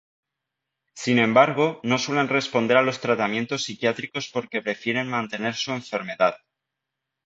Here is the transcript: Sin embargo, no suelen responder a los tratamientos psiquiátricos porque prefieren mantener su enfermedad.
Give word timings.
Sin 0.95 1.19
embargo, 1.19 1.79
no 1.83 1.99
suelen 1.99 2.27
responder 2.27 2.75
a 2.75 2.81
los 2.81 3.01
tratamientos 3.01 3.65
psiquiátricos 3.65 4.31
porque 4.33 4.63
prefieren 4.63 5.07
mantener 5.07 5.53
su 5.53 5.73
enfermedad. 5.73 6.37